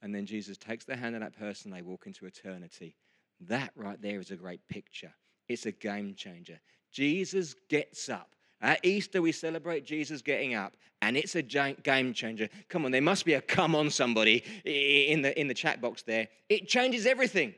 [0.02, 2.96] And then Jesus takes the hand of that person, they walk into eternity.
[3.38, 5.14] That right there is a great picture.
[5.48, 6.59] It's a game changer.
[6.92, 8.31] Jesus gets up.
[8.61, 10.72] At Easter, we celebrate Jesus getting up,
[11.03, 12.49] and it's a game changer.
[12.68, 16.03] Come on, there must be a come on somebody in the, in the chat box
[16.03, 16.29] there.
[16.49, 17.55] It changes everything.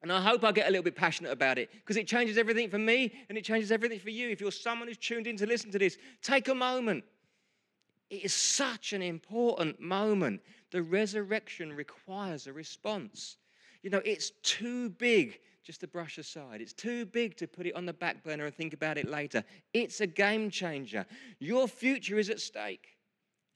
[0.00, 2.70] And I hope I get a little bit passionate about it because it changes everything
[2.70, 4.28] for me and it changes everything for you.
[4.28, 7.02] If you're someone who's tuned in to listen to this, take a moment.
[8.08, 10.40] It is such an important moment.
[10.70, 13.38] The resurrection requires a response.
[13.82, 16.62] You know, it's too big just to brush aside.
[16.62, 19.44] It's too big to put it on the back burner and think about it later.
[19.74, 21.04] It's a game changer.
[21.40, 22.96] Your future is at stake,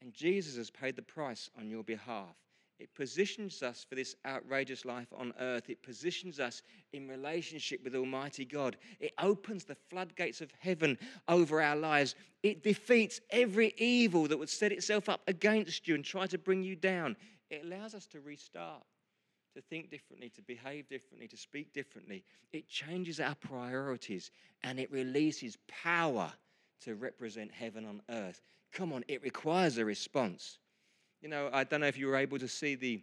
[0.03, 2.37] and Jesus has paid the price on your behalf.
[2.79, 5.71] It positions us for this outrageous life on earth.
[5.71, 6.61] It positions us
[6.93, 8.77] in relationship with Almighty God.
[9.01, 10.99] It opens the floodgates of heaven
[11.29, 12.15] over our lives.
[12.43, 16.63] It defeats every evil that would set itself up against you and try to bring
[16.63, 17.17] you down.
[17.49, 18.83] It allows us to restart
[19.55, 22.25] to think differently, to behave differently, to speak differently.
[22.53, 24.31] It changes our priorities
[24.63, 26.33] and it releases power
[26.85, 28.41] to represent heaven on earth.
[28.73, 30.59] Come on, it requires a response.
[31.21, 33.03] You know, I don't know if you were able to see the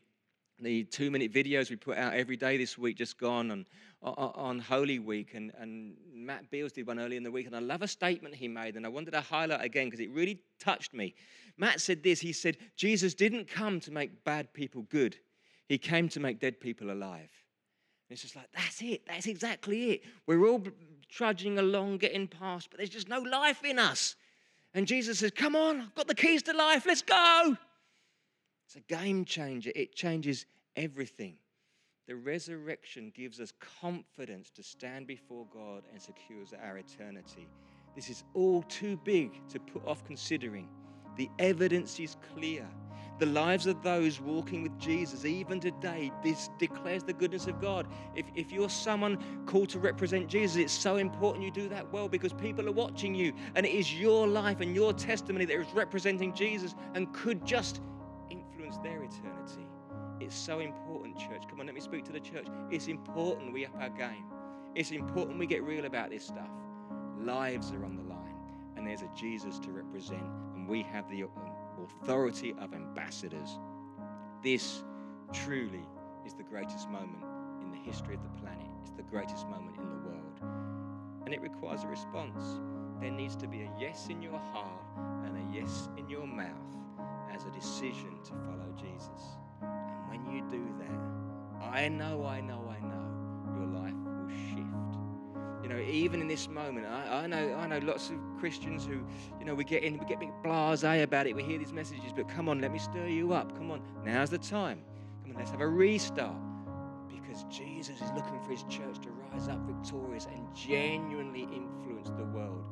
[0.61, 3.65] the two minute videos we put out every day this week just gone on,
[4.01, 5.33] on, Holy Week.
[5.33, 7.47] And, and Matt Beals did one earlier in the week.
[7.47, 8.75] And I love a statement he made.
[8.75, 11.15] And I wanted to highlight again because it really touched me.
[11.57, 15.17] Matt said this He said, Jesus didn't come to make bad people good,
[15.69, 17.29] he came to make dead people alive.
[18.09, 19.05] And it's just like, that's it.
[19.07, 20.01] That's exactly it.
[20.25, 20.63] We're all
[21.07, 24.15] trudging along, getting past, but there's just no life in us.
[24.73, 26.85] And Jesus says, Come on, I've got the keys to life.
[26.87, 27.55] Let's go.
[28.65, 29.71] It's a game changer.
[29.75, 31.35] It changes everything.
[32.07, 37.47] The resurrection gives us confidence to stand before God and secures our eternity.
[37.95, 40.67] This is all too big to put off considering.
[41.15, 42.67] The evidence is clear.
[43.19, 47.85] The lives of those walking with Jesus, even today, this declares the goodness of God.
[48.15, 52.07] If, if you're someone called to represent Jesus, it's so important you do that well
[52.07, 55.67] because people are watching you and it is your life and your testimony that is
[55.73, 57.81] representing Jesus and could just
[58.29, 59.67] influence their eternity.
[60.21, 61.43] It's so important, church.
[61.49, 62.47] Come on, let me speak to the church.
[62.71, 64.25] It's important we up our game.
[64.75, 66.49] It's important we get real about this stuff.
[67.17, 68.35] Lives are on the line,
[68.77, 70.23] and there's a Jesus to represent,
[70.55, 71.23] and we have the
[72.01, 73.57] authority of ambassadors.
[74.43, 74.83] This
[75.33, 75.85] truly
[76.25, 77.23] is the greatest moment
[77.61, 78.67] in the history of the planet.
[78.81, 80.39] It's the greatest moment in the world.
[81.25, 82.59] And it requires a response.
[82.99, 84.83] There needs to be a yes in your heart
[85.25, 86.55] and a yes in your mouth
[87.33, 89.37] as a decision to follow Jesus.
[89.61, 92.68] And when you do that, I know, I know,
[95.81, 99.03] even in this moment, I, I, know I know lots of Christians who,
[99.39, 101.35] you know, we get in, we get a bit blasé about it.
[101.35, 103.55] We hear these messages, but come on, let me stir you up.
[103.57, 104.81] Come on, now's the time.
[105.23, 106.35] Come on, let's have a restart.
[107.07, 112.25] Because Jesus is looking for his church to rise up victorious and genuinely influence the
[112.25, 112.63] world.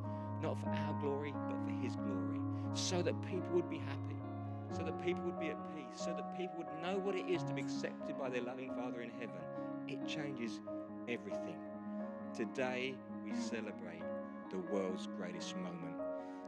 [0.42, 2.40] Not for our glory, but for his glory.
[2.74, 4.16] So that people would be happy.
[4.76, 6.02] So that people would be at peace.
[6.04, 9.02] So that people would know what it is to be accepted by their loving Father
[9.02, 9.36] in heaven.
[9.88, 10.60] It changes
[11.08, 11.58] everything.
[12.36, 14.04] Today we celebrate
[14.52, 15.96] the world's greatest moment.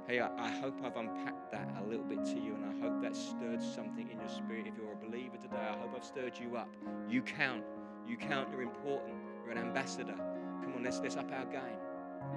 [0.07, 3.01] Hey, I, I, hope I've unpacked that a little bit to you, and I hope
[3.01, 4.65] that stirred something in your spirit.
[4.67, 6.69] If you're a believer today, I hope I've stirred you up.
[7.07, 7.63] You count.
[8.07, 8.49] You count.
[8.51, 9.15] You're important.
[9.43, 10.15] You're an ambassador.
[10.63, 11.77] Come on, let's, let's up our game.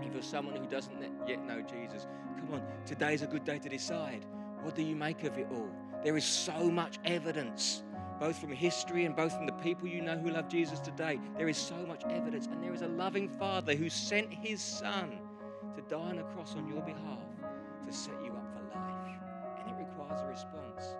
[0.02, 0.94] If you're someone who doesn't
[1.26, 2.06] yet know Jesus,
[2.38, 4.26] come on, today's a good day to decide.
[4.62, 5.70] What do you make of it all?
[6.04, 7.82] There is so much evidence
[8.22, 11.18] both from history and both from the people you know who love Jesus today.
[11.36, 15.18] There is so much evidence, and there is a loving Father who sent his Son
[15.74, 17.18] to die on a cross on your behalf
[17.84, 19.18] to set you up for life.
[19.58, 20.94] And it requires a response.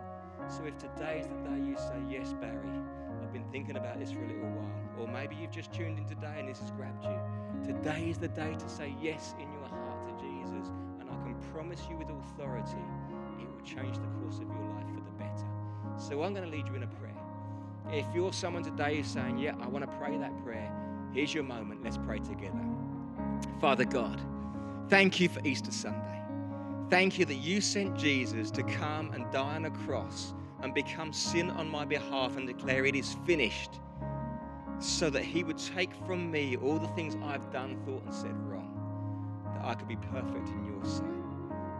[0.48, 2.74] So if today is the day you say, Yes, Barry,
[3.22, 6.04] I've been thinking about this for a little while, or maybe you've just tuned in
[6.06, 7.20] today and this has grabbed you,
[7.64, 10.66] today is the day to say yes in your heart to Jesus.
[10.98, 12.82] And I can promise you with authority,
[13.38, 15.46] it will change the course of your life for the better.
[15.96, 17.11] So I'm going to lead you in a prayer.
[17.92, 20.72] If you're someone today who's saying, Yeah, I want to pray that prayer,
[21.12, 21.84] here's your moment.
[21.84, 22.64] Let's pray together.
[23.60, 24.18] Father God,
[24.88, 26.22] thank you for Easter Sunday.
[26.88, 30.32] Thank you that you sent Jesus to come and die on a cross
[30.62, 33.80] and become sin on my behalf and declare it is finished
[34.78, 38.36] so that he would take from me all the things I've done, thought, and said
[38.50, 38.70] wrong,
[39.54, 41.21] that I could be perfect in your sight.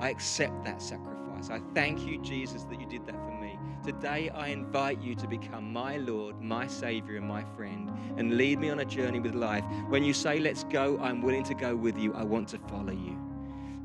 [0.03, 1.49] I accept that sacrifice.
[1.49, 3.57] I thank you, Jesus, that you did that for me.
[3.85, 8.59] Today, I invite you to become my Lord, my Savior, and my friend, and lead
[8.59, 9.63] me on a journey with life.
[9.89, 12.13] When you say, Let's go, I'm willing to go with you.
[12.15, 13.17] I want to follow you.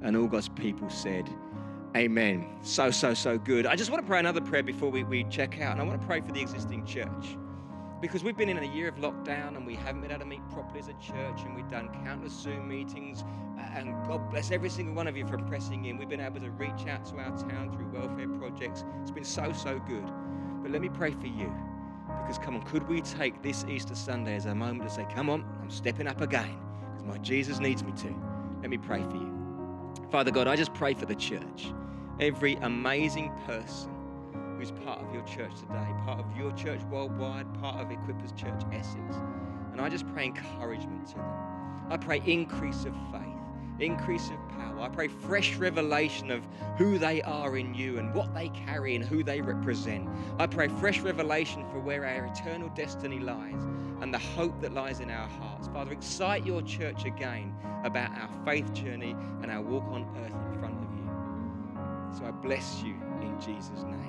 [0.01, 1.29] And all God's people said,
[1.95, 2.47] Amen.
[2.63, 3.67] So, so, so good.
[3.67, 5.73] I just want to pray another prayer before we, we check out.
[5.73, 7.37] And I want to pray for the existing church.
[7.99, 10.47] Because we've been in a year of lockdown and we haven't been able to meet
[10.51, 13.23] properly as a church and we've done countless Zoom meetings.
[13.57, 15.97] Uh, and God bless every single one of you for pressing in.
[15.97, 18.83] We've been able to reach out to our town through welfare projects.
[19.01, 20.05] It's been so, so good.
[20.61, 21.51] But let me pray for you.
[22.07, 25.27] Because come on, could we take this Easter Sunday as a moment to say, come
[25.29, 26.55] on, I'm stepping up again
[26.91, 28.15] because my Jesus needs me to.
[28.61, 29.33] Let me pray for you.
[30.11, 31.73] Father God, I just pray for the church.
[32.19, 33.96] Every amazing person
[34.57, 38.61] who's part of your church today, part of your church worldwide, part of Equippers Church
[38.71, 39.15] Essex.
[39.71, 41.47] And I just pray encouragement to them.
[41.89, 43.21] I pray increase of faith,
[43.79, 44.81] increase of power.
[44.81, 46.43] I pray fresh revelation of
[46.77, 50.09] who they are in you and what they carry and who they represent.
[50.39, 53.61] I pray fresh revelation for where our eternal destiny lies
[54.01, 55.67] and the hope that lies in our hearts.
[55.67, 57.53] Father, excite your church again
[57.83, 62.17] about our faith journey and our walk on earth in front of you.
[62.17, 64.06] So I bless you in Jesus' name.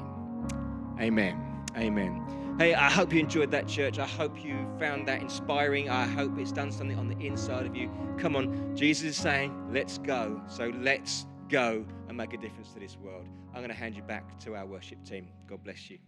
[1.00, 1.64] Amen.
[1.76, 2.56] Amen.
[2.58, 4.00] Hey, I hope you enjoyed that church.
[4.00, 5.88] I hope you found that inspiring.
[5.88, 7.88] I hope it's done something on the inside of you.
[8.18, 10.42] Come on, Jesus is saying, let's go.
[10.48, 13.28] So let's go and make a difference to this world.
[13.54, 15.28] I'm going to hand you back to our worship team.
[15.46, 15.98] God bless you.